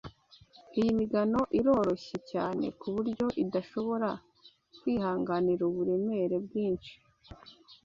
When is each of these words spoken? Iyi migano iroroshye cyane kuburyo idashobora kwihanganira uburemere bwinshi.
Iyi 0.79 0.89
migano 0.99 1.39
iroroshye 1.59 2.17
cyane 2.31 2.65
kuburyo 2.79 3.25
idashobora 3.43 4.09
kwihanganira 4.79 5.61
uburemere 5.69 6.35
bwinshi. 6.45 6.93